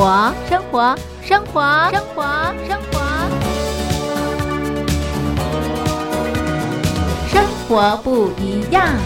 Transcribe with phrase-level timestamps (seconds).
[0.00, 2.22] 活，生活，生活，生活，
[2.66, 2.96] 生活，
[7.28, 8.96] 生活不一样。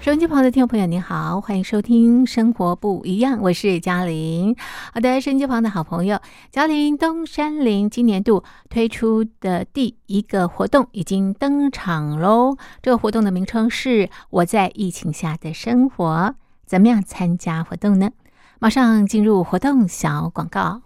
[0.00, 4.56] 收音机旁的听众朋友，您好，欢迎收听《生活不一样》，我是嘉玲。
[4.94, 6.18] 好的，收音机旁的好朋友，
[6.50, 12.56] 嘉玲东山林今年度推出的第一个活动已经登场喽。
[12.80, 16.34] 这个活动的名称是“我在疫情下的生活”。
[16.66, 18.10] 怎么样参加活动呢？
[18.58, 20.82] 马上进入活动小广告。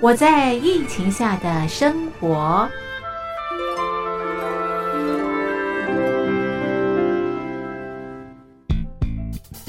[0.00, 2.68] 我在疫情下的生活。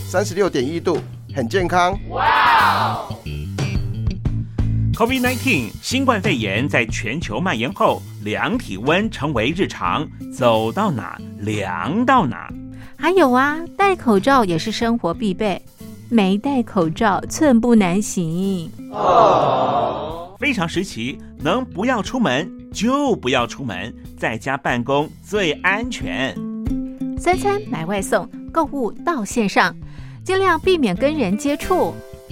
[0.10, 0.98] 三十六点一度，
[1.36, 1.98] 很健康。
[2.10, 3.08] 哇
[4.96, 12.48] ！COVID-19 新冠肺炎在全球蔓延后，量体温成为日常，走到哪量到哪。
[12.98, 15.62] 还有啊，戴口罩也是生活必备，
[16.10, 18.72] 没戴口罩寸步难行。
[18.92, 20.36] 哦。
[20.40, 26.36] 非常时期，能不要出门就不要出门，在家办公最安全。
[27.18, 29.74] 三餐买外送，购物到线上，
[30.24, 31.94] 尽量避免跟人接触。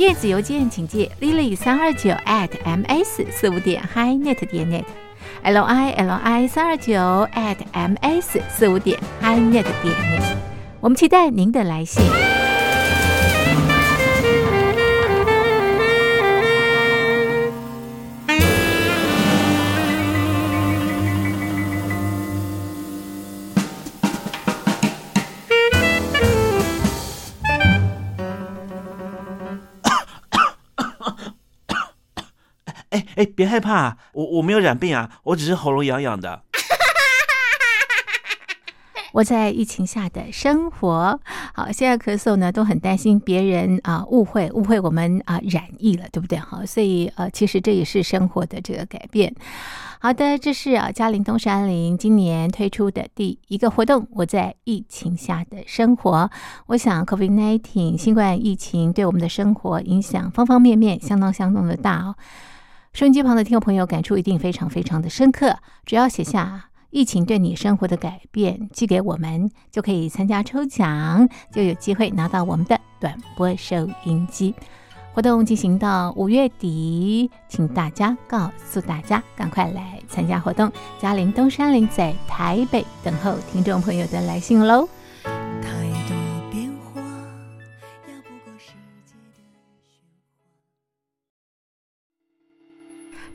[0.00, 6.94] 电子邮件请寄 lily 三二九 at ms 四五点 hi.net 点 net，l i l i 三二九
[7.34, 10.36] at ms 四五点 hi.net 点 net。
[10.80, 12.02] 我们期待您的来信。
[33.20, 36.42] 哎，别害怕，我我没有染病啊，我只是喉咙痒痒的。
[39.12, 41.20] 我在疫情下的生活，
[41.52, 46.38] 好，现在咳嗽呢，都很担心别人啊误会误会我们啊染疫了，对不对？
[46.38, 49.34] 好，所以呃，其实这也是生活的这个改变。
[49.98, 54.08] 好的，这是啊嘉陵东山林今年推出的第一个活动。
[54.12, 56.30] 我在疫情下的生活，
[56.68, 62.16] 我想 COVID-19 新冠疫情对我们的生活影响方方面面相当相当的大哦。
[62.92, 65.56] 收音机旁的听众朋友，感触一定非常非常的深刻。
[65.86, 74.54] 只要写下疫情对你生活的改变，寄给我们，就可以参加抽奖，就有机会拿到我们的短波收音机。
[75.12, 80.70] 活动进行到五月底，请大家告诉大家，赶快来参加活动。
[80.98, 84.88] 嘉陵东山林在台北等候听众朋友的来信喽。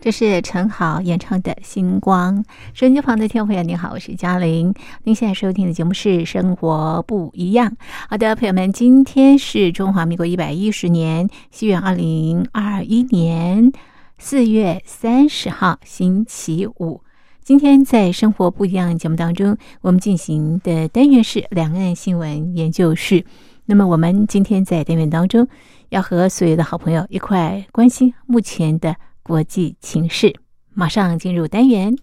[0.06, 2.44] 这是陈好演唱的《星光》。
[2.76, 4.72] 收音机旁的听众朋友，你好，我是嘉玲。
[5.04, 7.72] 您现在收听的节目是《生活不一样》。
[8.08, 13.72] 好的，朋友们，今天是中华民国一百一十年西元二零二一年
[14.20, 17.02] 四月三十号，星期五。
[17.44, 23.26] 今天在《生活不一样》节目当中，我们进行的单元是两岸新闻研究室。
[23.66, 25.48] 那么，我们今天在单元当中
[25.90, 28.96] 要和所有的好朋友一块关心目前的。
[29.28, 30.36] 国际情势。
[30.76, 31.96] 马上进入单元。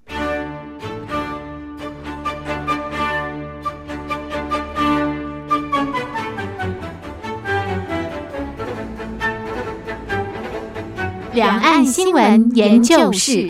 [11.33, 13.49] 两岸新闻研究室。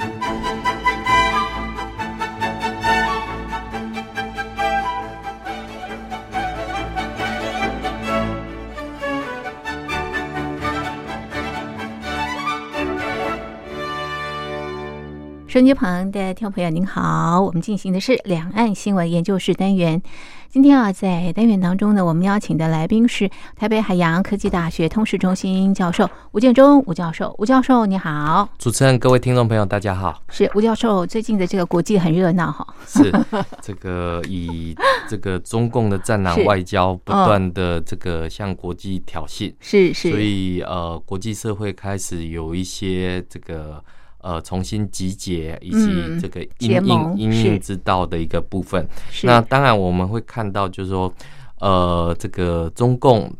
[15.52, 20.00] 收音机旁的听众朋友，您好，我们进行的是两岸新闻研究室单元。
[20.48, 27.34] 今天啊，在单元当中呢，我们邀请的来宾是台北海洋科技大学通识中心教授吴建中吴教授。
[27.36, 28.48] 吴教授，你好！
[28.58, 30.22] 主持人、各位听众朋友，大家好。
[30.30, 32.66] 是吴教授，最近的这个国际很热闹哈。
[32.88, 33.12] 是
[33.60, 34.74] 这个以
[35.06, 43.84] 这个中共的战狼外交不断的这个向国际挑衅，是是，所以呃，国际社会开始有一些这个。
[44.22, 48.88] 呃，重新集结以及这个应应应应之道的一个部分。
[49.24, 51.12] 那当然我们会看到，就是说，
[51.58, 53.30] 呃，这个中共。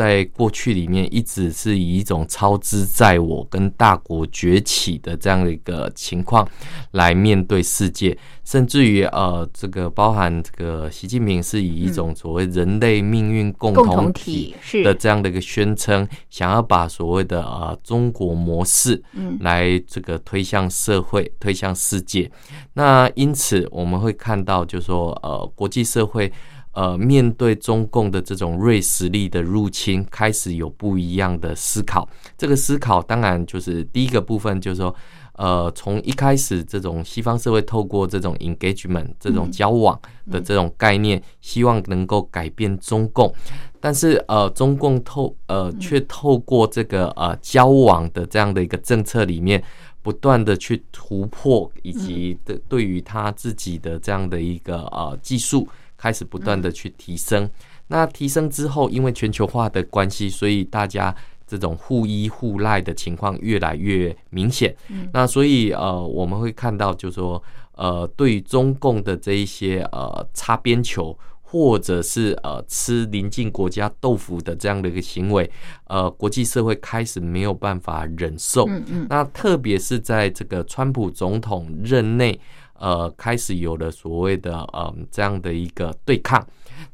[0.00, 6.48] 在过去里面，一直是以一种超支在我跟大国崛起的这样的一个情况
[6.92, 19.02] 来面对世界，甚至于呃，这个包含这个习近平是以一种所谓人类命运共同体的这样的一个宣称，想要把所谓的呃中国模式
[19.40, 22.30] 来这个推向社会、推向世界。
[22.72, 26.32] 那因此我们会看到，就是说呃，国际社会。
[26.72, 32.08] 呃，面对中共的这种锐实力的入侵，开始有不一样的思考。
[32.38, 34.94] 这个思考当然就是第一个部分，就是说，
[35.32, 39.98] 呃，从一开始这种西方社会透过这种 engagement 这种交往
[40.30, 43.34] 的这种概念，希望能够改变中共，
[43.80, 49.60] 但是呃，中共透呃却透过这个呃交往的这样的一个政策里面，
[50.02, 55.66] 不断的去突破，以及的对于他自己的这样的一个呃技术。
[56.00, 57.46] 开始不断的去提升，
[57.88, 61.14] 那提升之后，因为全球化的关系，所以大家
[61.46, 64.74] 这种互依互赖的情况越来越明显。
[65.12, 67.42] 那所以呃，我们会看到，就是说
[67.72, 75.50] 呃，对于中共的这一些呃擦边球，或者是呃吃邻近国家豆腐的这样的一个行为，
[75.88, 78.64] 呃，国际社会开始没有办法忍受。
[78.68, 79.06] 嗯嗯。
[79.10, 82.40] 那特别是在这个川普总统任内。
[82.80, 86.44] 呃，开始有了所谓的呃这样的一个对抗，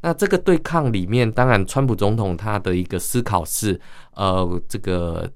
[0.02, 3.80] 那这个对抗里面，当然川普总统他的一个思考是，
[4.14, 5.30] 呃，这个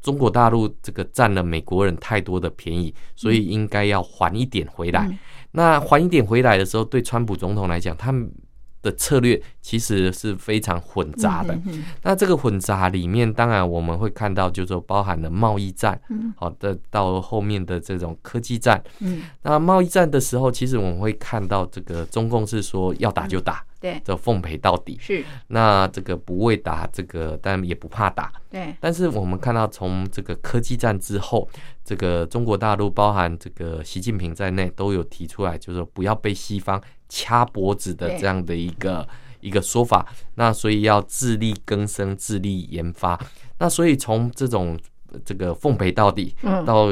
[0.00, 5.08] 中国大陆这个占了美国人太多的便宜，所以应该要还一点回来。
[5.52, 8.32] 那还一点回来的时候，对川普总统来讲，他们。
[8.82, 11.58] 的策略其实是非常混杂的。
[12.02, 16.00] 那这个混杂里面，当然我们会看到，就是说包含了贸易战，
[16.36, 18.82] 好的到后面的这种科技战。
[19.00, 23.64] 嗯，那贸易战的时候，其实我们会看到，这个中共是说要打就打。
[23.80, 25.24] 对，就奉陪到底是。
[25.46, 28.30] 那这个不畏打，这个但也不怕打。
[28.50, 28.76] 对。
[28.78, 31.48] 但是我们看到，从这个科技战之后，
[31.82, 36.78] 这个中国大陆，包含这个习近平在内，都有提出来，就是说不要被西方
[37.10, 39.06] 掐脖子的这样的一个
[39.40, 40.06] 一个说法。
[40.36, 43.20] 那所以要自力更生，自力研发。
[43.58, 44.78] 那所以从这种
[45.22, 46.34] 这个奉陪到底，
[46.64, 46.86] 到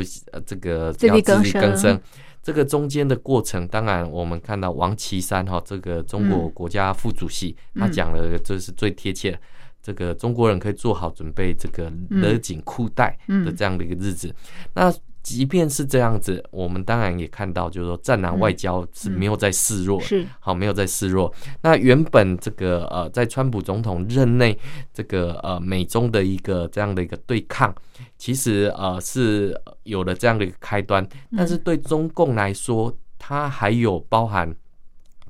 [0.45, 1.99] 这个要自力更生。
[2.41, 9.39] 这个中间的过程，当然我们看到王岐山哈，这个中国国家副主席，他讲了，这是最贴切，
[9.83, 14.35] 这个中国人可以做好准备，这个勒紧裤带的这样的一个日子。
[14.73, 14.91] 那
[15.29, 21.31] 即便是这样子，我们当然也看到，就是说战狼外交是没有在示弱，是好没有在示弱。
[21.61, 24.59] 那原本这个呃，在川普总统任内，
[24.95, 27.75] 这个呃美中的一个这样的一个对抗，
[28.17, 31.07] 其实呃是有了这样的一个开端。
[31.37, 34.51] 但是对中共来说，它还有包含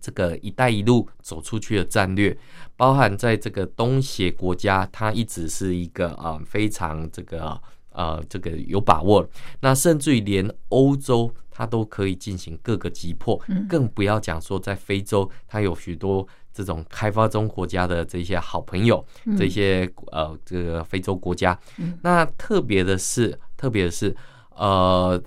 [0.01, 2.39] 这个“一带一路”走出去的战略，
[2.77, 7.61] 包含在这个东协国家，它一直是一个啊非常这个。
[7.99, 9.29] 呃，这个有把握，
[9.61, 13.37] 那甚至于连欧洲它都可以进行各个击破，
[13.69, 16.25] 更不要讲说在非洲，它有许多
[16.55, 19.05] 这种开发中国家的这些好朋友，
[19.37, 21.59] 这些呃这个非洲国家。
[22.03, 24.15] 那特别的是，特别的是，
[24.55, 25.21] 呃，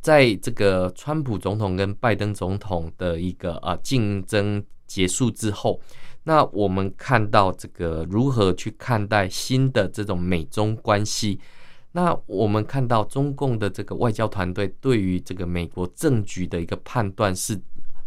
[0.00, 5.80] 在这个川普总统跟拜登总统的一个啊竞争结束之后，
[6.22, 11.40] 那我们看到这个如何去看待新的这种美中关系。
[11.92, 17.60] 那我们看到中共的这个外交团队对于这个美国政局的一个判断是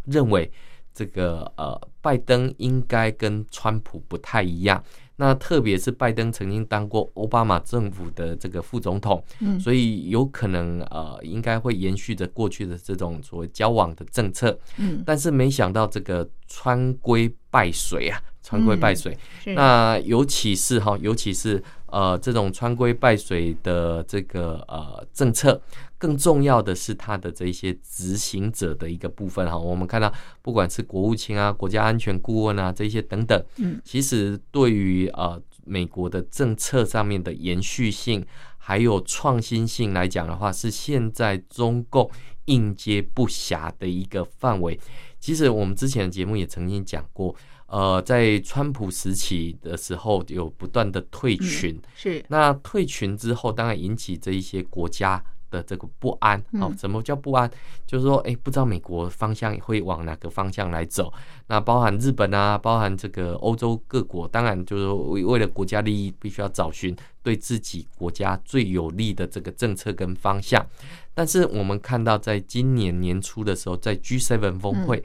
[0.05, 0.49] 认为，
[0.93, 4.81] 这个呃拜登应该跟川普不太一样。
[5.15, 18.19] 那特别是拜登曾经当过奥巴马政府的这个副总统，嗯，所以有可能呃应该会延续着过去的这种所谓交往的政策，嗯，但是没想到这个川规败水啊。
[18.43, 19.17] 川规败水。
[19.55, 25.61] 那尤其是哈，尤其是呃，这种川规败水的这个呃政策，
[25.97, 29.57] 更重要的是它的这些执行者的一个部分哈。
[29.57, 38.25] 我们看到，不管是国务卿啊、国家安全顾问啊这些等等，嗯，其实对于呃美国的政策上面的延续性
[38.57, 42.09] 还有创新性来讲的话，是现在中共
[42.45, 44.77] 应接不暇的一个范围。
[45.23, 47.33] 其实我们之前的节目也曾经讲过，
[47.67, 55.23] 呃，在川普时期的时候有不断的退群，是那退群之后，当然引起这一些国家。
[55.53, 57.49] 的这个不安，哦，什么叫不安？
[57.85, 61.13] 就是说，哎，不知道美国方向会往哪个方向来走。
[61.45, 70.65] 那包含日本啊，包含这个欧洲各国，当然就是为为了国家利益，必须要找寻对自己国家最有利的这个政策跟方向。
[71.13, 75.03] 但是我们看到，在今年年初的时候，在 G7 峰会，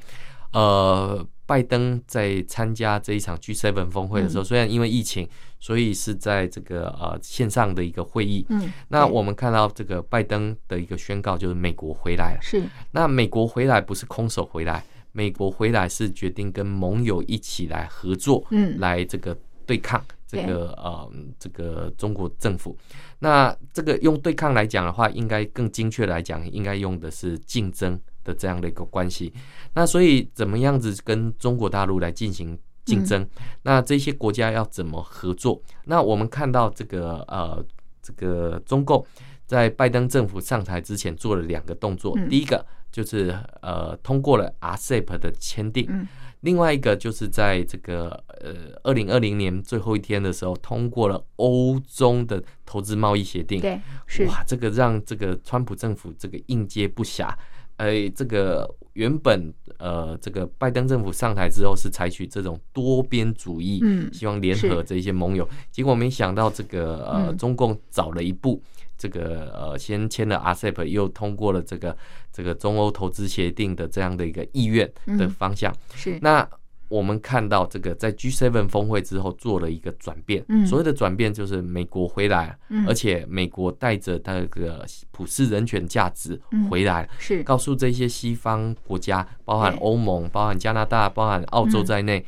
[0.52, 1.26] 呃。
[1.49, 5.26] 拜登在参加这一场 G7 峰会的时候，虽然因为疫情，
[5.59, 8.45] 所以是在这个呃线上的一个会议。
[8.50, 12.38] 嗯，那我们看到这个拜登的一个宣告，就是美国回来了。
[12.43, 22.76] 是，那美国回来不是空手回来，美国回来是决定跟盟友一起来合作，嗯，来这个对抗这个呃这个中国政府。
[23.21, 27.99] 那这个用对抗来讲的话，应该更精确来讲，应该用的是竞争。
[28.28, 29.32] 的这样的一个关系，
[29.73, 33.26] 那所以怎么样子跟中国大陆来进行竞争？
[33.62, 35.58] 那这些国家要怎么合作？
[35.87, 37.64] 那我们看到这个呃，
[38.02, 39.02] 这个中共
[39.47, 46.06] 在拜登政府上台之前做了两个动作，第一个就是呃通过了 RCEP 的签订，
[46.40, 53.58] 另外一个就是在这个呃二零二零年最后一天的时候通过了欧中的投资贸易协定。
[53.58, 57.35] 对，是哇，这个让这个川普政府这个应接不暇。
[57.78, 68.62] 哎，这个原本呃，这个拜登政府上台之后是采取这种多边主义，嗯，希望联合这些盟友，结果没想到这个呃，中共早了一步，
[68.97, 71.97] 这个呃，先签了 RCEP，又通过了这个
[72.32, 76.18] 这个中欧投资协定的这样的一个意愿的方向，是。
[76.20, 76.49] 那。
[76.88, 86.40] 我们看到这个在 G7 峰会之后做了一个转变，所谓的转变就是美国回来，而且美国带着那个普世人权价值
[86.71, 87.42] 回来，是。
[87.42, 92.25] 告诉这些西方国家，包含欧盟、包含加拿大、包含澳洲在内，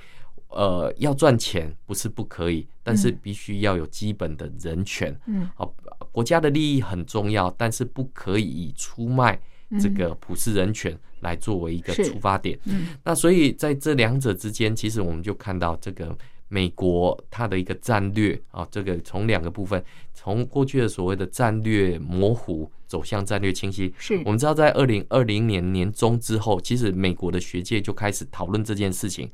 [0.48, 5.18] 呃，要赚钱不是不可以，但是必须要有基本的人权。
[5.26, 5.74] 嗯，好，
[6.12, 9.40] 国家的利益很重要，但是不可以以出卖。
[9.78, 16.16] 这个普世人权来作为一个出发点，嗯，那所以在这两者之间，其实我们就看到这个
[16.48, 19.80] 美国它的一个战略啊，这个从两个部分，
[20.12, 23.94] 从过去的所谓的战略模糊走向战略清晰。
[23.98, 29.30] 是我们知道，在二零二零年年中之后，其实美国的学界就开始讨论这件事情，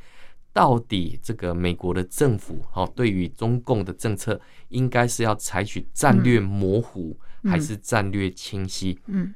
[0.52, 4.38] 到底这个美国的政府哈，对于中共的政策，
[4.68, 8.98] 应该是要采取战略模糊还是战略清晰？
[9.06, 9.32] 嗯。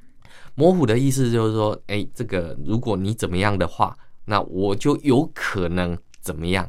[0.54, 6.68] 模糊的意思就是说，哎，这个如果你怎么样的话，那我就有可能怎么样，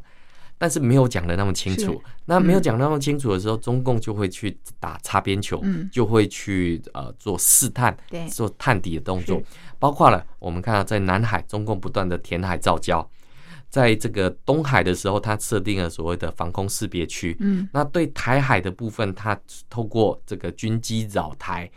[0.58, 2.01] 但是没有讲的那么清楚。
[2.25, 7.96] 那没有讲那么清楚的时候，中共就会去打擦边球，就会去呃做试探，
[8.30, 9.41] 做探底的动作。
[9.77, 13.06] 包括了我们看到在南海，中共不断的填海造礁，
[13.70, 17.36] 在这个东海的时候，它设定了所谓的防空识别区。
[17.41, 19.38] 嗯，那对台海的部分，它
[19.70, 21.70] 透过这个军机扰台。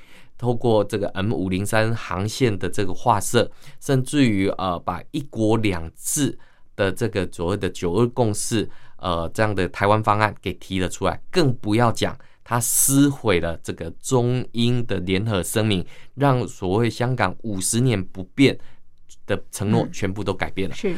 [0.45, 6.39] 透过这个 M 五零三航线的这个画设，甚至于呃，把一国两制
[6.77, 15.83] 的这个所谓的九二共识，呃，这样的台湾方案给提了出来，更不要讲他撕毁了这个中英的联合声明，
[16.15, 18.59] 让所谓香港五十年不变
[19.25, 20.77] 的承诺全部都改变了。
[20.77, 20.95] 是。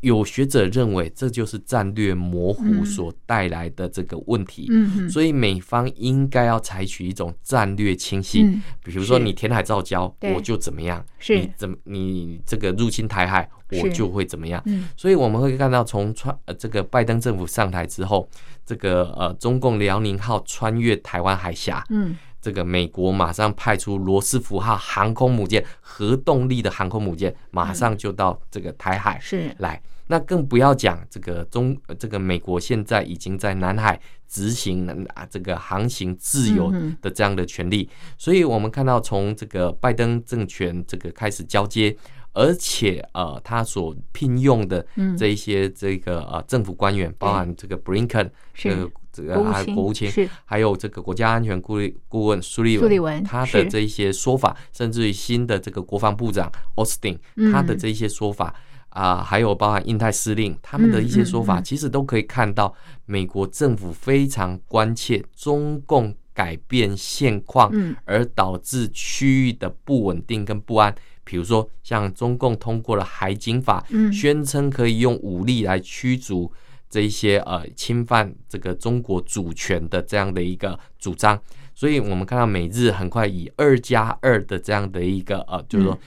[0.00, 4.68] 有学者认为，这就是战略模糊所带来的这个问题。
[4.70, 8.42] 嗯，所以美方应该要采取一种战略清晰。
[8.42, 13.48] 嗯，比如说你填海造礁，我就怎么样；你怎么你这个入侵台海，
[13.82, 14.62] 我就会怎么样。
[14.66, 18.28] 嗯，所以我们会看到，从穿呃这个拜登政府上台之后，
[18.64, 21.84] 这个呃中共辽宁号穿越台湾海峡。
[21.90, 22.16] 嗯。
[22.40, 29.80] 这个美国马上派出罗斯福号航空母舰，核动力的航空母舰，马上就到这个台海是来。
[30.10, 37.86] 那更不要讲这个中，这个美国现在已经在南海执行啊这个航行自由的这样的权利。
[38.16, 41.94] 所以我们看到从这个拜登政权这个开始交接，
[42.38, 44.86] 而且呃他所聘用的
[45.18, 48.88] 这一些这个呃政府官员，包含这个 Blinken 是。
[49.10, 50.08] 这个还国务卿，
[50.44, 51.74] 还有这个国家安全顾
[52.06, 57.18] 顾问苏利文，他的这一些说法，甚至于新的这个国防部长奥斯汀，
[57.50, 58.54] 他的这一些说法，
[58.90, 62.72] 啊，还有包含印太司令他们的一些说法，其实都可以看到
[63.06, 67.68] 美国政府非常关切中共改变现况，
[68.04, 70.94] 而导致区域的不稳定跟不安。
[71.24, 76.52] 比如说，像中共通过了海警法，宣称可以用武力来驱逐
[76.88, 81.36] 这一些呃侵犯这个中国主权的这样的一个主张。
[81.74, 85.98] 所以我们看到美日很快以二加二的这样的一个呃，就是说。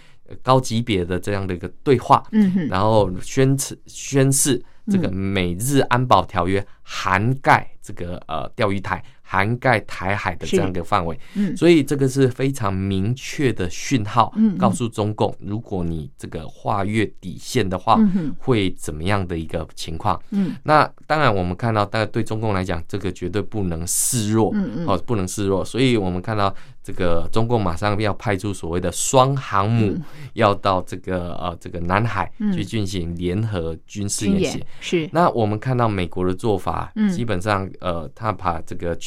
[0.41, 9.03] 高级别的这样的一个对话，嗯，然后宣誓宣誓这个美日安保条约涵盖这个呃钓鱼台。
[9.31, 17.97] 涵盖台海的这样一个范围，嗯，所以这个是非常明确的讯号，嗯，告诉中共，如果你这个跨越底线的话，
[18.39, 20.21] 会怎么样的一个情况？
[20.31, 29.97] 嗯，那当然我们看到，但对中共来讲，这个绝对不能示弱，嗯嗯，哦，不能示弱，所以我们看到这个中共马上要派出所谓的双航母，
[30.33, 35.09] 要到这个呃这个南海去进行联合军事演习，是。
[35.11, 38.97] 那我们看到美国的做法，基本上呃，他把这个。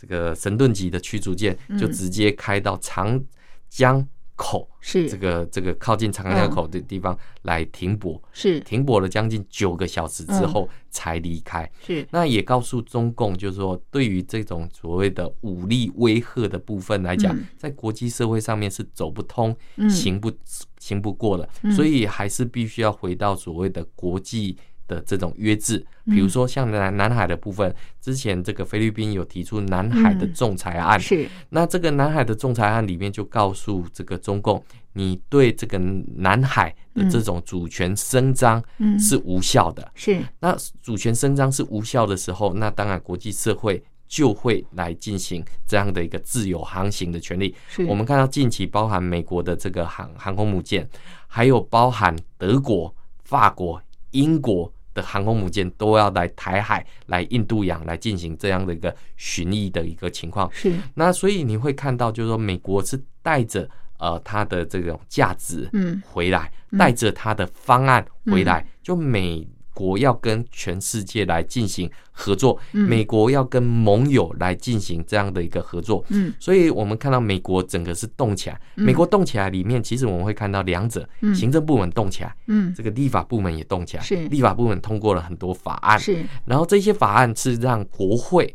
[0.00, 3.20] 这个神盾级的驱逐舰就直接开到长
[3.68, 4.06] 江
[4.38, 5.06] 口，是。
[5.10, 8.60] 这个这个靠近长江口的地方来停泊，是。
[8.60, 11.68] 停泊了将近九个小时之后才离开。
[11.84, 12.06] 是。
[12.12, 19.54] 那也告诉中共，就是说对于这种所谓的武力威吓的部分来讲，在国际社会上面是走不通、
[19.90, 20.32] 行不
[20.78, 24.56] 行不过的，所以还是必须要回到所谓的国际。
[24.88, 31.28] 的这种约制，比如说像南南海的部分，之前这个菲律宾有提出南海的仲裁案，是。
[31.50, 34.60] 那这个南海的仲裁案里面就告诉这个中共，
[34.94, 35.78] 你对这个
[36.16, 38.60] 南海的这种主权伸张
[38.98, 40.18] 是无效的，是。
[40.40, 47.54] 那主权伸张是无效的时候，那当然国际社会就会来进行这样的一个自由航行的权利。
[47.86, 50.88] 我们看到近期包含美国的这个航航空母舰，
[51.26, 54.72] 还有包含德国、法国、英国。
[54.98, 60.50] 的航空母舰都要来台海、来印度洋来进行这样的一个巡弋的一个情况。
[60.52, 69.46] 是那，所以你会看到，就是说，美国是带着呃它的这种价值嗯回来，带着它的方案回来，就美。
[69.78, 84.16] 国要跟全世界来进行合作，美国要跟盟友来进行这样的一个合作，嗯，所以我们看到美国整个是动起来，美国动起来里面，其实我们会看到两者，行政部门动起来，嗯，这个立法部门也动起来，是。
[84.28, 88.52] 立法部门通过了很多法案，是，然后这些法案是让国会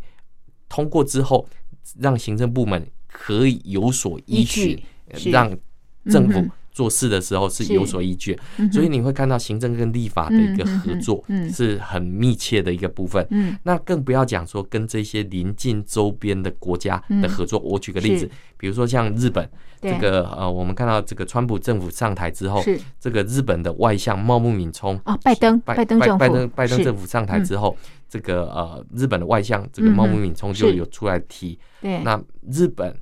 [0.68, 1.48] 通过之后，
[2.00, 4.84] 让行政部门可以有所依据，
[5.32, 5.58] 让
[6.12, 6.46] 政府。
[6.74, 8.38] 做事的时候是有所依据，
[8.72, 13.26] 所以你会看到行政跟立法的一个合作是很密切的一个部分。
[13.64, 17.60] 那更不要讲说跟这些邻近周边的国家的合作。
[17.60, 19.48] 我举个例子，比如说像日本，
[19.80, 22.64] 这个呃，我们看到这个川普政府上台之后，
[23.00, 27.78] 这个日本的外相茂木敏充啊，拜登，拜登政府，拜登拜登政府上台之后，
[28.10, 32.20] 这个呃，日本的外相这个茂木敏充就有出来提，那
[32.52, 32.96] 日本。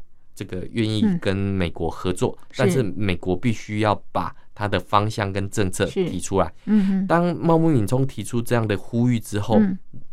[0.44, 6.52] 这个愿意跟美国合作，但是美国必须要把它的方向跟政策提出来。
[6.66, 9.62] 嗯当茂木敏充提出这样的呼吁之后，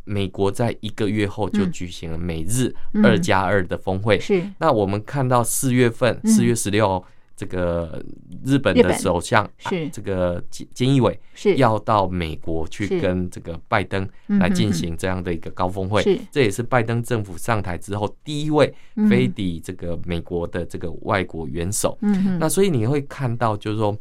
[0.05, 4.21] 美国在一个月后就举行了美日二加二的峰会。
[4.21, 7.03] 是，那我们看到四月份，四月十六。
[7.39, 8.05] 这个
[8.45, 9.89] 日本的首相是。
[9.91, 11.57] 这个菅菅义伟是。
[11.57, 18.75] 要到美国去跟这个拜登来进行这样的一个高峰会，这也是拜登政府上台之后第一位
[19.09, 21.97] 飞抵这个美国的这个外国元首。
[22.03, 22.39] 嗯。
[22.41, 23.97] 那所以你会看到，就是说。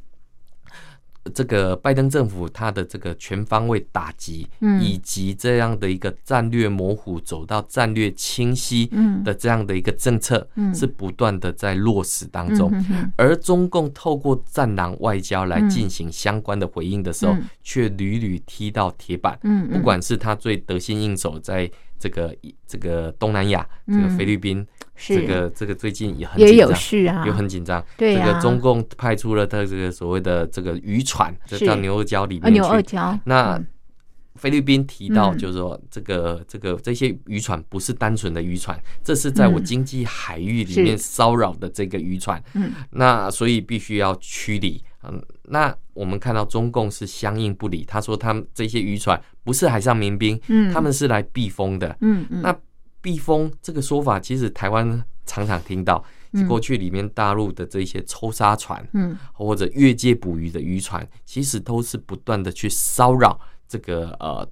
[1.30, 4.48] 这个拜登政府他的这个全方位打击，
[4.82, 8.90] 以及这样的一个战略模糊走到战略清晰
[9.24, 12.72] 的这样的一个政策，是不断的在落实当中。
[13.16, 19.40] 而中共透过战狼外交来进行相关的回应的时候，却屡屡踢到铁板。
[19.72, 22.36] 不管是他最得心应手，在这个
[22.68, 24.66] 这个东南亚，这个菲律宾。
[24.98, 27.84] 这个这个最近也很也有事啊，也很紧张。
[27.96, 32.54] 对这个中共派出了他这个所谓的这个渔船，到牛二礁里面去。
[32.54, 33.18] 牛二礁。
[33.26, 33.64] 那
[34.36, 42.42] 菲律宾提到，就是说这个这个这些渔船不是单纯的渔船，这是在我经济海域里面骚扰的这个渔船。
[42.54, 42.72] 嗯。
[42.92, 44.84] 那所以必须要驱离。
[45.04, 45.22] 嗯。
[45.44, 51.96] 那我们看到中共是相应不理，他说他们这些渔船不是海上民兵，嗯，他们是来避风的。
[52.02, 52.42] 嗯嗯。
[52.42, 52.56] 那。
[53.02, 56.04] 避风这个说法，其实台湾常常听到。
[56.48, 64.48] 过去里面大陆的这些抽沙船，嗯，或者越界捕鱼的渔船，其实都是不断的去骚扰这个呃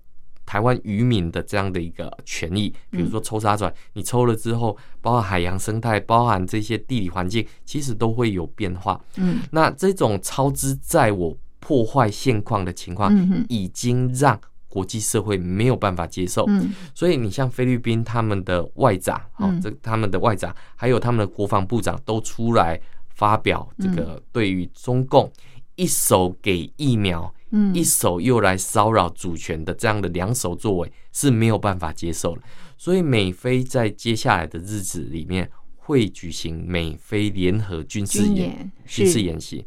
[0.45, 2.73] 台湾渔民的这样的一个权益。
[2.89, 8.99] 比如说抽沙船，你抽了之后，包括海洋生态，包含这些地理环境，其实都会有变化。
[9.17, 11.38] 嗯，那这种超支在我。
[11.60, 13.12] 破坏现况的情况，
[13.49, 14.39] 已经让
[14.75, 16.43] 国际社会没有办法接受。
[16.49, 25.31] 嗯，所以你像菲律宾他们的外长，哦，这他们的外长，还有他们的国防部长都出来发表这个对于中共
[25.75, 32.41] 一手给疫苗，嗯，一手又来骚扰主权的这样的两手作为是没有办法接受的。
[32.77, 35.49] 所以美菲在接下来的日子里面。
[35.88, 39.63] 会举行美菲联合军事演军事演习，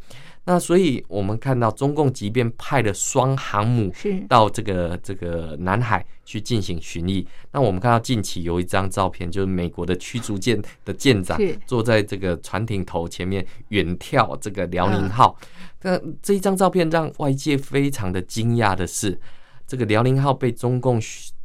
[0.50, 3.92] 那所以我们看到中共即便派了双航母
[4.26, 15.36] 到这个这个南海去进行巡弋，那我们看到近期有一张照片，就是美国的驱逐舰的舰长坐在这个船艇头前面远眺这个辽宁号，
[15.82, 19.20] 那这一张照片让外界非常的惊讶的是，
[19.66, 20.98] 这个辽宁号被中共。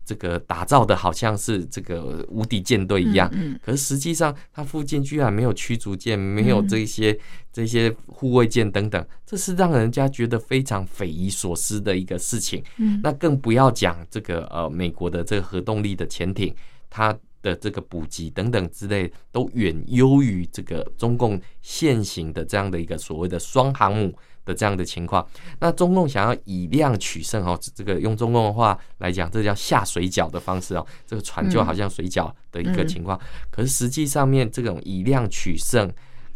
[0.06, 3.32] 这个打造的好像是这个无敌舰队一样，
[3.63, 7.18] 可是实际上它附近居然没有驱逐舰，没有这些
[7.52, 12.63] 这些护卫舰等等，这是让人家觉得非常匪夷所思的一个事情。
[13.02, 16.54] 那更不要讲这个呃美国的这个核动力的潜艇，
[16.89, 24.13] 它的这个补给等等之类，都远优于这个中共现行的这样的一个所谓的双航母。
[24.45, 25.25] 的这样的情况，
[25.60, 33.19] 那中共想要以量取胜哦，这个用中共的话来讲，这叫下水饺的方式哦，这个船就好像水饺的一个情况。
[33.49, 35.91] 可是实际上面这种以量取胜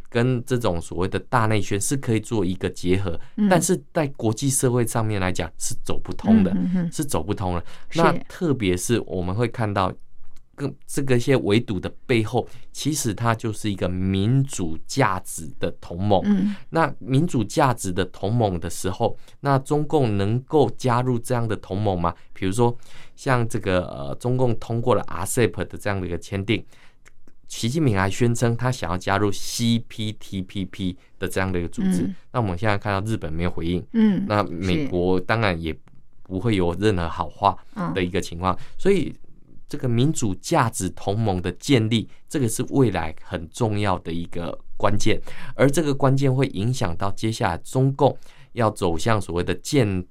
[0.09, 6.55] 跟这种所谓的大内宣是可以做一个结合，但是在国际社会上面来讲是走不通的，
[6.91, 7.63] 是走不通的。
[7.95, 9.91] 那特别是我们会看到。
[10.57, 16.19] 跟这个一些围堵的背后，其实它就是一个民主价值的同盟。
[16.25, 22.11] 嗯，那民主价值的同盟的时候，那中共能够加入这样的同盟吗？
[22.33, 22.75] 比如说，
[23.15, 26.65] 像这个呃，中共通过了 RCEP 的这样的一个签订，
[27.47, 32.11] 习近平还宣称他想要加入 CPTPP 的这样的一个组织。
[32.31, 35.77] 那我们现在看到日本没有回应，嗯，那美国当然也
[36.23, 37.55] 不会有任何好话
[37.93, 39.15] 的一个情况，所以。
[39.67, 45.21] 这个民主价值同盟的建立，这个是未来很重要的一个关键，
[45.55, 48.17] 而这个关键会影响到接下来中共
[48.53, 50.05] 要走向所谓的建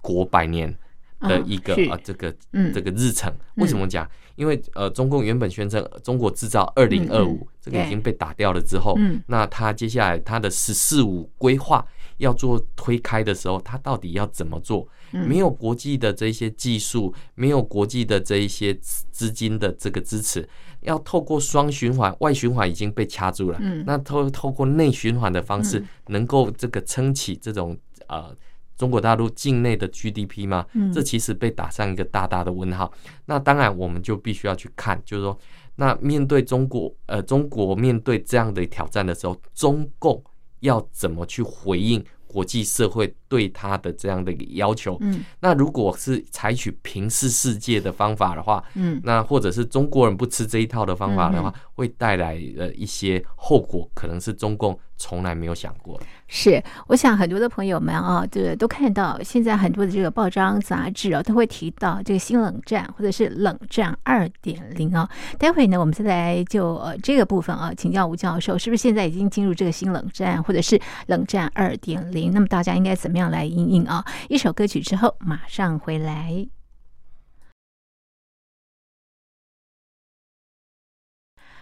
[0.00, 0.76] 国百年
[1.20, 2.34] 的一个啊这个
[2.74, 3.32] 这个日程。
[3.56, 4.08] 为什么讲？
[4.36, 11.84] 因为呃，中共原本宣称中国制造二零二五，这个已经被打掉了之后，那他接下来他的“十四五”规划。
[12.18, 14.86] 要做推开的时候，它到底要怎么做？
[15.10, 20.46] 没有国际的这些技术，没有国际的这一些资金的这个支持，
[20.80, 23.58] 要透过双循环，外循环已经被掐住了。
[23.86, 27.74] 那透透过内循环的方式，能够这个撑起这种
[28.08, 28.36] 呃
[28.76, 30.66] 中国大陆境内的 GDP 吗？
[30.92, 32.92] 这其实被打上一个大大的问号。
[33.24, 35.38] 那当然，我们就必须要去看，就是说，
[35.76, 40.22] 那面对中国呃中国面对这样的挑战的时候，中共。
[40.60, 44.96] 要怎么去回应国际社会对他的这样的一个要求？
[45.00, 54.78] 嗯，那如果是采取平视世界的方法的话，嗯，那或者是中国人不吃这一套的方法的话，会带来呃一些后果，可能是中共。
[55.00, 65.08] 从来没有想过，是我想很多的朋友们啊，对都看到现在很多的这个报章杂志啊，都会提到这个新冷战或者是冷战二点零啊。
[65.38, 72.32] 待会呢，我们再来就呃这个部分啊，请教吴教授，是不是现在已经进入这个新冷战或者是冷战二点零？
[72.32, 74.04] 那么大家应该怎么样来应应啊？
[74.28, 76.48] 一首歌曲之后马上回来。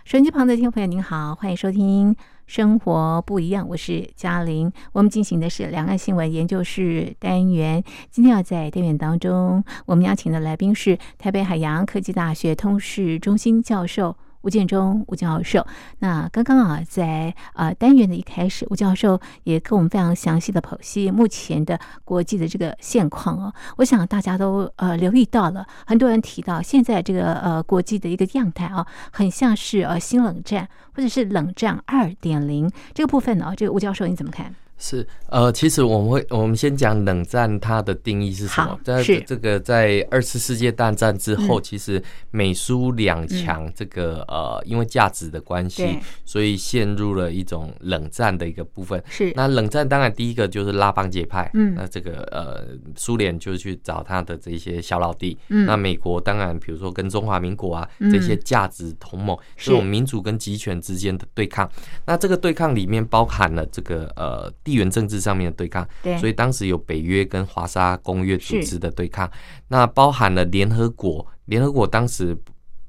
[0.05, 2.15] 手机旁的听众朋友您好，欢迎收听。
[2.47, 4.73] 生活不一样，我是嘉玲。
[4.93, 7.83] 我们进行的是两岸新闻研究室单元。
[8.09, 14.17] 今天要在单元当中，我们邀请的来宾是台北海洋科技大学通识中心教授。
[14.47, 15.67] 吴建中吴教授，
[15.99, 23.53] 那刚刚啊，在呃单元的一开始，吴教授也跟我们非常详细的剖析目前的国际的这个现况哦。
[23.79, 33.53] 我想大家都呃留意到了，很多人提到现在这个呃国际的一个样态啊，很像是呃新冷战或者是冷战二点零这个部分呢。
[33.57, 34.55] 这个吴教授你怎么看？
[34.79, 38.79] 是，呃，其实我们会，我们先讲冷战它的定义是什么？
[38.85, 49.03] 在这个在二次世界大战之后，其实美苏两强这个呃，因为价值的关系，所以陷入了一种冷战的一个部分。
[49.09, 61.67] 是，那冷战当然第一个就是拉帮结派，嗯，那这个呃，苏联就去找他的这些小老弟，嗯，那美国当然比如说跟中华民国啊这些价值同盟，这种民主跟集权之间的对抗，
[62.05, 64.53] 那这个对抗里面包含了这个呃。
[64.67, 69.31] 地缘政治上面的对抗，所以当时有北约跟华沙公约组织的对抗，
[69.69, 71.25] 那包含了联合国。
[71.45, 72.37] 联合国当时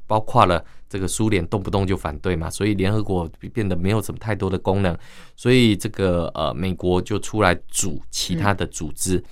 [0.07, 4.97] 包括了这个苏联动不动就反对嘛，所以联合国变得没有什么太多的功能，
[5.35, 9.23] 所以这个呃美国就出来组其他的组织。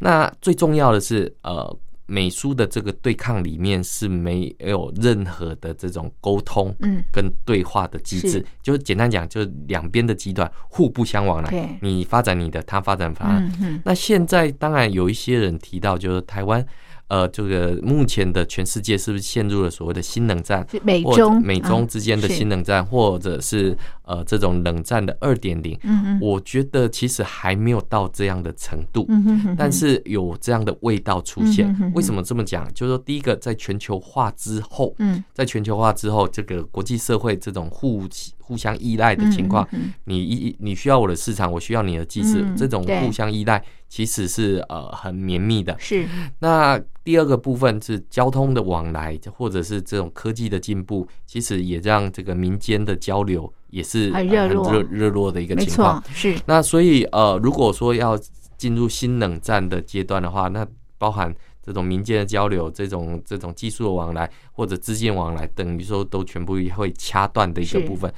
[0.00, 1.78] 那最重要的是呃。
[2.06, 13.42] 美苏的这个对抗里面是没有任何的这种沟通，嗯，跟对话的机制，就简单讲，就是两边的极端互不相往来，你发展你的，他发展他。
[13.84, 16.66] 那现在当然有一些人提到，就是台湾。
[17.08, 20.66] 呃，这个目前的全世界是不是陷入了所谓的新冷战？
[20.82, 25.78] 美中美中之间的新冷战，或者是呃这种冷战的二点零？
[25.82, 31.66] 嗯我觉得其实还没有到这样的程度，嗯但是有这样的味道出现。
[31.94, 32.66] 为什么这么讲？
[32.74, 38.06] 就是说，第一个，在全球化之后，嗯，在全球化之后，这个国际社会这种互
[38.46, 39.66] 互相依赖的情况，
[40.04, 43.60] 你一你需要我的市场，我需要你的机制，这种互相依赖。
[43.88, 46.04] 其实是呃很绵密的，是。
[46.40, 56.02] 那第二个部分是交通的往来，或者是这种科技的进步，其实也让这个民间的交流也是很热热热络的一个情况。
[56.12, 56.36] 是。
[56.46, 58.18] 那所以呃，如果说要
[58.56, 60.66] 进入新冷战的阶段的话，那
[60.98, 61.32] 包含
[61.66, 68.10] 这种民间的交流、这种这种技术的往来或者资金往来，等于说都全部会掐断的一个部分。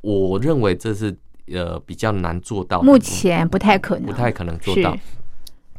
[0.00, 1.14] 我认为这是。
[1.52, 4.96] 呃，比较难做到，目前不太可能，不太可能做到。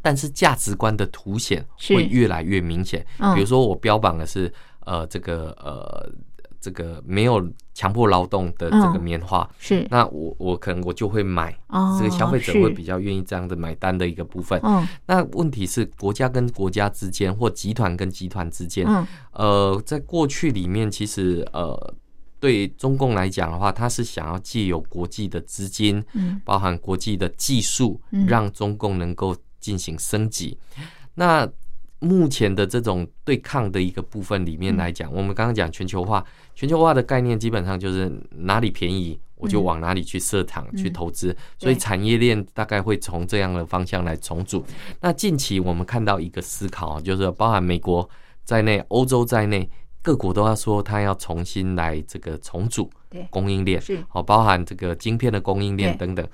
[0.01, 3.05] 但是价值观的凸显会越来越明显。
[3.35, 6.11] 比如说，我标榜的是呃，这个呃，
[6.61, 11.51] 这个没有强迫劳动的这个棉花，是那我我可能我就会买，
[11.97, 14.61] 这个消费者会比较愿意这样的买单的一个部分。
[15.07, 18.87] 那问题是国家跟国家之间，或集团跟集团之间，
[19.33, 21.93] 呃，在过去里面，其实呃。
[22.41, 30.57] 对中共来讲的话，他是想要借由国际的资金，嗯，包含国际的技术，让中共能够进行升级。
[31.13, 31.47] 那
[32.01, 36.21] 目前的这种对抗的一个部分里面来讲，我们刚刚讲全球化，
[36.53, 44.65] 全球化的概念基本上就是哪里便宜我就往哪里去设厂去投资，所以产业链大概会从这样的方向来重组。
[44.99, 48.09] 那近期我们看到一个思考，就是包含美国
[48.43, 49.69] 在内、欧洲在内。
[50.03, 52.89] 各国都要说，它要重新来这个重组
[53.29, 56.27] 供应链，是好，包含这个晶片的供应链等等。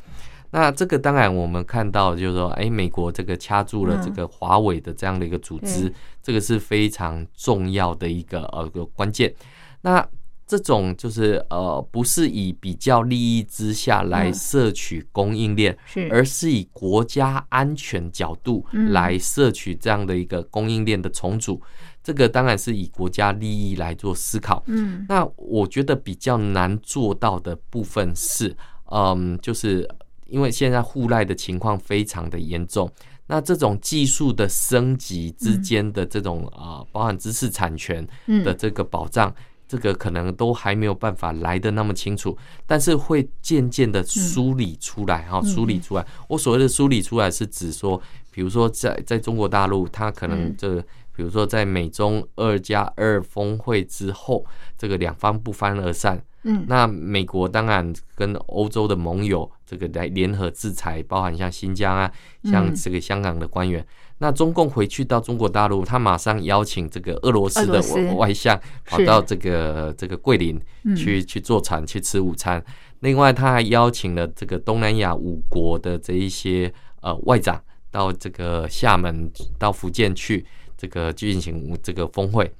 [0.51, 9.33] 那这个当然我们看到，就是说，哎，美国这个掐住了这个华为的这样的一个组织，这个是非常重要的一个呃个关键。
[9.81, 10.07] 那
[10.45, 21.61] 这种就是呃，不是以比较利益之下来摄取供应链，是，而是以国家安全角度来摄取这样的一个供应链的重组。
[22.01, 24.63] 这个当然是以国家利益来做思考。
[24.67, 28.55] 嗯，那我觉得比较难做到的部分是，
[28.89, 29.85] 嗯，就是
[30.29, 32.89] 因为现在互赖的情况非常的严重。
[33.27, 38.07] 那这种技术的升级之间的这种啊，包含知识产权
[38.43, 39.33] 的这个保障，
[39.67, 42.37] 这个可能都还没有办法来的那么清楚。
[42.65, 46.05] 但是会渐渐的梳理出来，哈，梳理出来。
[46.29, 50.83] 我所谓的梳理出来是指说，比如说在在中国大陆，它可能这。
[51.17, 54.45] 比如说，在美中二加二峰会之后，
[54.77, 56.23] 这个两方不欢而散。
[56.49, 62.09] 嗯，那美国当然跟欧洲的盟友这个来联合制裁，包含像新疆啊，
[62.45, 63.85] 像这个香港的官员。
[64.19, 67.81] 那中共回去到中国大陆，他马上邀请这个俄罗斯的
[68.15, 70.57] 外相跑到这个这个桂林
[70.95, 72.63] 去去坐船去吃午餐。
[73.01, 79.29] 另外，他还邀请了这个东南亚五国的这一些呃外长到这个厦门
[79.59, 80.45] 到福建去。
[80.79, 82.53] 这个进行这个峰会，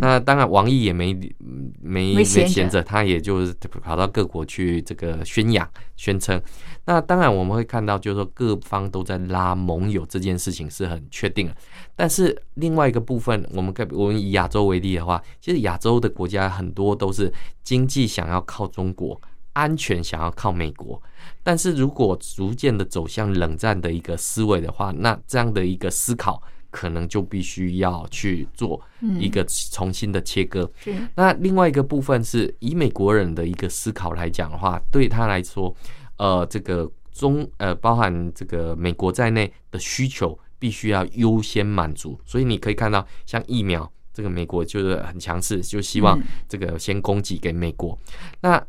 [0.00, 1.12] 那当然王毅也没
[1.80, 6.40] 没没闲着，他也就是跑到各国去这个宣扬宣称。
[6.86, 11.56] 那当然我们会看到，就是说各方都在拉盟友这件事情是很确定的。
[11.96, 19.20] 但是另外一个部分，我们我们以亚洲为例的话，其实亚洲的国家很多都是经济想要靠中国，
[19.54, 21.00] 安全想要靠美国。
[21.42, 26.42] 但是如果逐渐的走向冷战的一个思维的话，那这样的一个思考。
[26.74, 28.80] 可能就必须要去做
[29.20, 30.68] 一个重新的切割。
[31.14, 35.72] 那另外一个部分是以美国人的一个思考来讲的话，对他来说，
[36.16, 42.18] 呃，这个中呃包含这个美国在内的需求必须要优先满足。
[42.26, 47.96] 所以你可以看到，像疫苗，这个美国就是很强势，就希望这个先供给给美国。
[48.40, 48.60] 那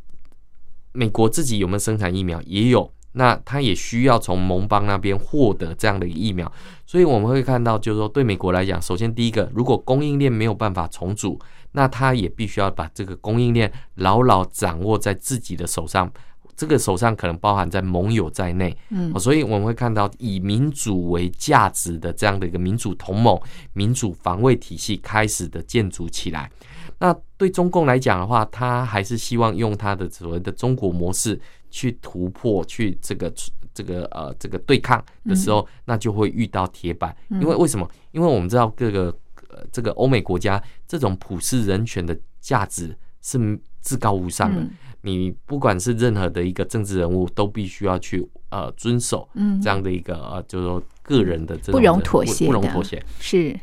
[0.91, 2.39] 美国自己有没有生产疫苗？
[2.43, 2.91] 也有。
[3.17, 6.51] 那他也需要从盟邦那边获得这样的疫苗，
[6.85, 11.39] 所以我们会看到，就是说对美国来讲，首先第一个，如果供应链没有办法重组，
[11.71, 16.11] 那他也必须要把这个供应链牢牢掌握在自己的手上，
[16.57, 23.39] 这个手上可能包含在盟友在内，嗯，所以我们会看到以民主为价值的这样的一个民主同盟、
[23.73, 26.51] 民主防卫体系开始的建筑起来。
[26.99, 31.37] 那对中共来讲的话，他还是希望用他的所谓的中国模式
[31.75, 33.29] 去突破，去这个
[33.73, 37.13] 这个呃这个对抗的时候，那就会遇到铁板。
[37.27, 37.85] 因为为什么？
[38.13, 39.13] 因为我们知道各个
[39.49, 44.65] 呃这个欧美国家这种普世人权的价值是至高无上的。
[45.01, 49.27] 你不管是任何的一个政治人物，都必须要去呃遵守
[49.61, 53.59] 这样的一个呃，就是说个人的这种不容妥协，不容妥协是。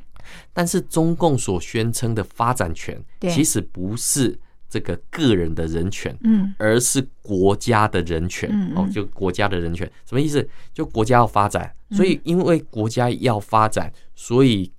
[0.53, 4.39] 但是中共所宣称的发展权，其实不是
[4.73, 10.49] 这个个人的人权，嗯，而是国家的人权哦，就国家的人权，什么意思？
[10.73, 14.73] 就国家要发展，所以因为国家要发展，所以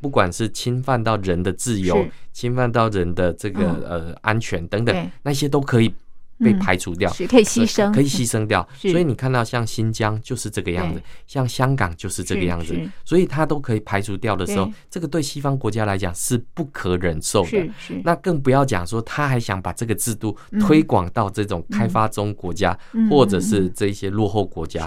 [0.00, 5.94] 不管是侵犯到人的自由，侵犯到人的这个呃安全等等，那些都可以。
[6.38, 8.66] 被排除掉，是可以牺牲，可以牺牲掉。
[8.76, 12.74] 所以你看到像新疆就是这个样子，像香港就是这个样子，
[13.04, 17.68] 所以它都可以排除掉的时候，这个对西方国家来讲是不可忍受的。
[18.04, 22.78] 那更不要讲说他还想把这个制度推广到这种开发中国家，
[23.10, 24.86] 或者是这些落后国家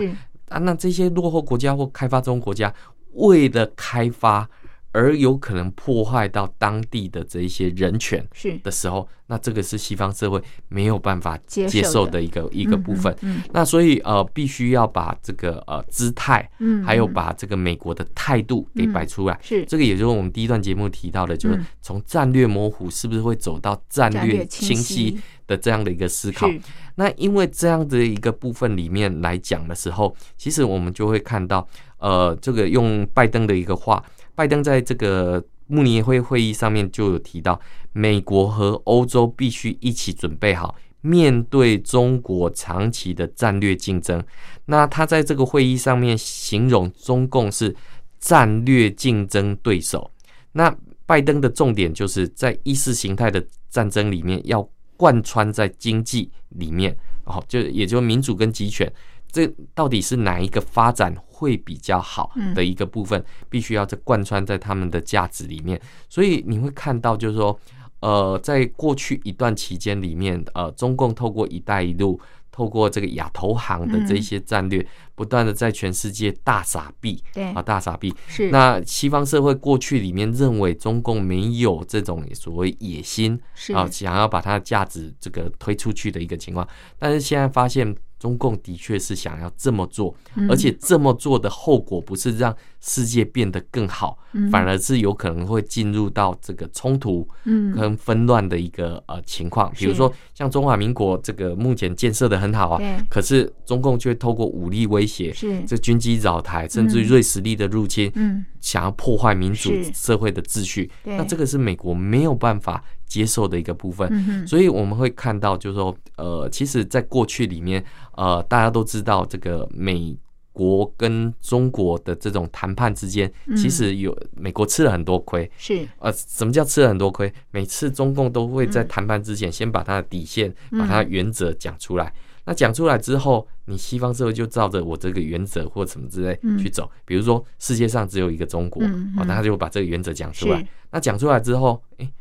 [0.50, 0.58] 啊。
[0.60, 2.74] 那这些落后国家或开发中国家
[3.14, 4.50] 为了开发。
[4.92, 13.16] 而有可能破坏到当地的这一些人权是的时候，那这个是西方社会没有办法接受的一个一个部分。
[13.54, 19.40] 那所以呃，必须要把这个呃姿态，嗯，还有把这个美国的态度给摆出来。
[19.42, 26.50] 是这个，也就是我们第一段节目提到的，就是从战略模糊是不是会走到战略清晰的这样的一个思考。
[26.96, 31.66] 那因为这样的一个部分里面来讲的时候，其实我们就会看到，
[32.00, 34.04] 呃，这个用拜登的一个话。
[34.42, 37.62] 拜登在这个慕尼黑会议上面就有提到，
[37.94, 44.20] 美国和欧洲必须一起准备好面对中国长期的战略竞争。
[44.66, 47.76] 那他在这个会议上面形容中共是
[48.20, 50.10] 战略竞争对手。
[50.54, 50.76] 那
[51.06, 58.92] 拜登的重点就是在意识形态的战争里面要贯穿在经济里面，哦，就也就民主跟集权。
[59.32, 65.80] 这到底是哪一个发展会比较好的一个部分，必须要在贯穿在他们的价值里面。
[66.10, 67.58] 所以你会看到，就是说，
[68.02, 72.20] 呃，在过去一段期间里面，呃，中共透过“一带一路”，
[72.52, 78.14] 透过这个亚投行的这些战略，不断的在全世界大撒币，对啊，大撒币。
[78.28, 83.40] 是那西方社会过去里面认为中共没有这种所谓野心，
[83.74, 86.68] 啊，想要把它的价值这个推出去的一个情况，
[87.00, 87.96] 但是现在发现。
[88.22, 90.16] 中共的确是想要这么做，
[90.48, 94.18] 而且这么做的后果不是让世界变得更好，
[94.52, 99.72] 反而是有可能会进入到这个冲突、跟纷乱的一个呃情况。
[99.76, 105.62] 比如说，像中华民国这个目前建设的很好啊，可是中共却透过武力威胁，是。
[105.68, 108.44] 这军机扰台，甚至瑞士力的入侵，嗯。
[108.60, 110.92] 想要破坏民主社会的秩序。
[111.04, 112.84] 那这个是美国没有办法。
[113.12, 117.84] 接受的一个部分，所以我们会看到，就是说，呃，其实，在过去里面，
[118.16, 120.16] 呃，大家都知道，这个美
[120.54, 125.50] 国跟中国的这种谈判之间，其实有美国吃了很多亏。
[125.58, 127.32] 是，呃，什么叫吃了很多亏？
[127.52, 132.14] 每次中共都会在谈判之前，先把它的底线、把它的原则讲出来。
[132.46, 136.90] 那讲出来之后，你西方社会就照着我这个原则或什么之类去走。
[137.06, 140.68] 比如说，世界上只有一个中国，哦，那他就把这个原则讲出来。
[140.92, 142.12] 那讲出来之后，哎。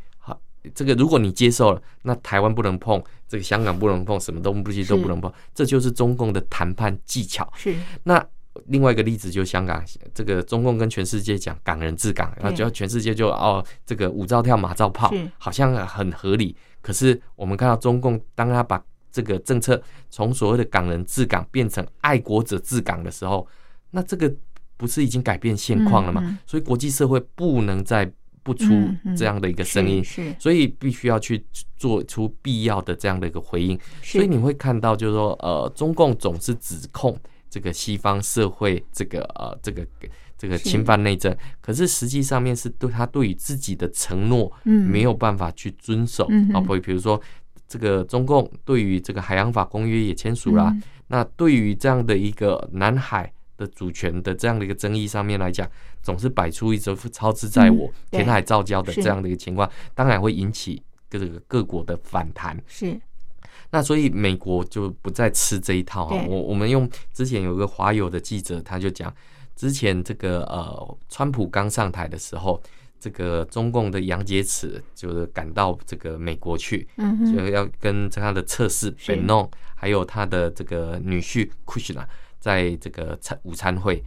[0.74, 7.50] 这个如果你接受了，那台湾不能碰，这个香港不能碰，什么东西都不能碰，这就是中共的谈判技巧。
[7.56, 7.74] 是。
[8.02, 8.22] 那
[8.66, 16.54] 另外一个例子就是香港，这个中共跟全世界讲港人治港，然后就全世界就哦，这个五照跳马照炮，好像很合理。
[16.82, 23.46] 可是我们看到中共，当他把这个政策从所谓的港人治港变成爱国者治港的时候，
[23.92, 24.30] 那这个
[24.76, 26.38] 不是已经改变现况了吗？
[26.44, 28.12] 所以国际社会不能再。
[28.42, 28.66] 不出
[29.16, 31.44] 这样的一个声音，是所以必须要去
[31.76, 33.78] 做出必要的这样的一个回应。
[34.02, 39.86] 所以你会看到，就是说，呃，中共总是指控这个西方社会这个呃这个
[40.38, 46.24] 这个侵犯内政，可是实际上面是对他对于自己的承诺，没有办法去遵守
[46.54, 46.60] 啊。
[46.60, 47.20] 比比如说，
[47.68, 50.74] 这个中共对于这个海洋法公约也签署了，
[51.08, 53.32] 那对于这样的一个南海。
[53.60, 55.70] 的主权的这样的一个争议上面来讲，
[56.02, 62.58] 总是摆出一种超支在我填海造礁的这样的一个情况，当然会引起各个各国的反弹。
[62.66, 62.98] 是，
[63.70, 66.16] 那所以美国就不再吃这一套哈。
[66.26, 69.14] 我我们用之前有个华友的记者，他就讲，
[69.54, 72.60] 之前这个呃，川普刚上台的时候，
[72.98, 82.08] 这个中共的杨洁篪就是赶到这个美国去，嗯就要跟他的测试本弄，还有他的这个女婿库什纳。
[82.40, 84.02] 在这个餐午餐会，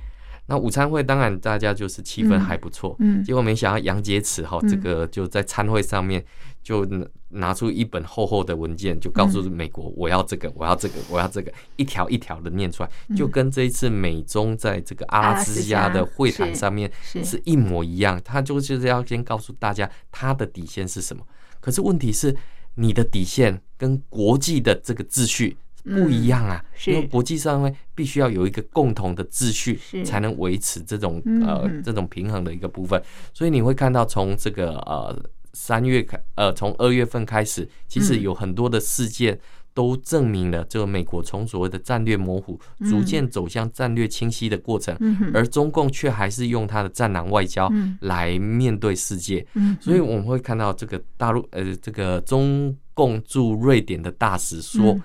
[0.48, 6.24] 那午餐会当然大家就是气氛还不错，嗯，结果没想到杨洁篪哈，这个就在餐会上面
[6.62, 6.86] 就
[7.30, 18.20] 拿出一本厚厚的文件，就告诉美国我要这个，我要这个，我要这个，一条一条的念出来，就跟这一次美中在这个阿拉斯加的会谈上面是一模一样。
[18.24, 21.26] 他就就是要先告诉大家他的底线是什么。
[21.60, 22.36] 可是问题是，
[22.76, 25.58] 你的底线跟国际的这个秩序。
[25.84, 33.02] 不一样啊，因为国际上呢，必须要有一个共同的秩序，才能维持这种呃这种平衡的一个部分。
[33.34, 35.14] 所以你会看到，从这个呃
[35.52, 39.38] 三月开，呃从二月份开始，其实有很多的事件
[39.74, 42.58] 都证明了，这个美国从所谓的战略模糊，
[42.90, 44.98] 逐渐走向战略清晰的过程，
[45.34, 47.70] 而中共却还是用它的战狼外交
[48.00, 49.46] 来面对世界。
[49.82, 54.98] 所以我们会看到，这个大陆呃这个中共驻瑞典的大使说。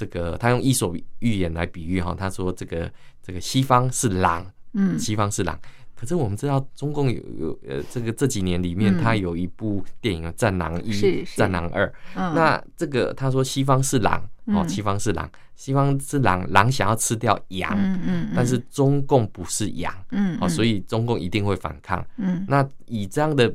[0.00, 2.90] 这个他用伊索寓言来比喻哈，他说这个
[3.22, 5.60] 这个西方是狼，嗯，西方是狼。
[5.94, 10.90] 可是我们知道中共有有呃，这个这几年里面，他有一部电影《战狼一》
[11.36, 11.86] 《战狼二》。
[12.34, 22.42] 那这个他说西方是狼哦，西方是狼，西方是狼，狼想要吃掉羊，嗯嗯，但是中共不是羊，嗯，哦，所以中共一定会反抗，嗯。
[22.48, 23.54] 那以这样的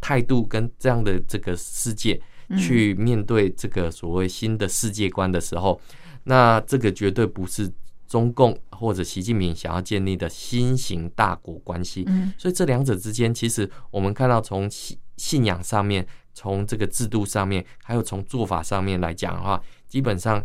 [0.00, 2.22] 态度跟这样的这个世界。
[2.58, 5.80] 去面对这个所谓新的世界观的时候，
[6.24, 7.70] 那这个绝对不是
[8.06, 12.04] 中共或者习近平想要建立的新型大国关系。
[12.06, 20.42] 嗯，所以这两者之间，其实我们看到从信信仰上面、从这个制度上面，还有从做法上面来讲的话，基本上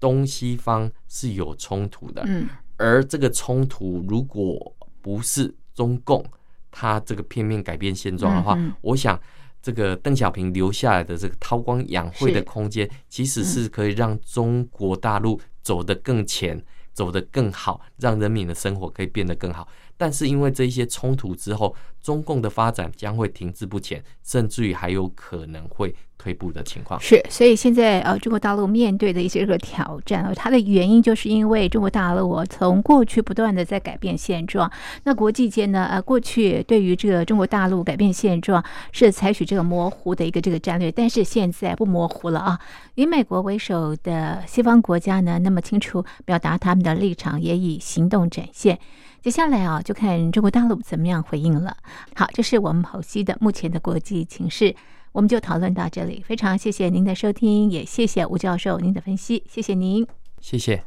[0.00, 2.22] 东西方是有冲突的。
[2.26, 6.24] 嗯，而这个冲突如果不是中共
[6.70, 9.20] 他这个片面改变现状的话，我想。
[9.62, 16.60] 这个邓小平留下来的这个韬光养晦的空间，其实是可以让中国大陆走得更前，
[16.92, 19.68] 走得更好，让人民的生活可以变得更好。
[20.02, 25.94] 但是因为这一些冲突之后，中共的发展将会停滞不前，甚至于还有可能会。
[26.18, 34.70] 退步的情况是，所以现在呃，中国大陆面对的一些个挑战，它的原因就是因为中国大陆从过去不断的在改变现状。
[35.02, 42.60] 那国际间呢，呃，过去对于这个中国大陆改变现状是采取这个模糊的一个这个战略，但是现在不模糊了啊。
[42.94, 48.78] 以美国为首的西方国家呢，那么清楚表达他们的立场，也以行动展现。
[49.22, 51.76] 接下来啊，就看中国大陆怎么样回应了。
[52.16, 54.74] 好，这是我们剖析的目前的国际情势。
[55.12, 60.04] 我们就讨论到这里，非常谢谢您的收听，也谢谢吴教授您的分析，谢谢您，
[60.40, 60.80] 谢谢。